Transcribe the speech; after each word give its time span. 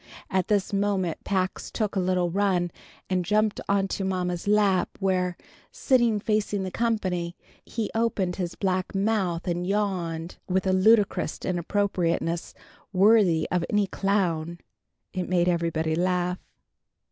At 0.31 0.47
this 0.47 0.73
moment 0.73 1.23
Pax 1.23 1.69
took 1.69 1.95
a 1.95 1.99
little 1.99 2.31
run, 2.31 2.71
and 3.07 3.23
jumped 3.23 3.61
on 3.69 3.87
to 3.89 4.03
mamma's 4.03 4.47
lap, 4.47 4.89
where, 4.99 5.37
sitting 5.71 6.19
facing 6.19 6.63
the 6.63 6.71
company, 6.71 7.37
he 7.63 7.91
opened 7.93 8.37
his 8.37 8.55
black 8.55 8.95
mouth 8.95 9.47
and 9.47 9.67
yawned, 9.67 10.37
with 10.49 10.65
a 10.65 10.73
ludicrous 10.73 11.37
inappropriateness 11.45 12.55
worthy 12.91 13.47
of 13.51 13.63
any 13.69 13.85
clown. 13.85 14.57
It 15.13 15.29
made 15.29 15.47
everybody 15.47 15.93
laugh. 15.95 16.39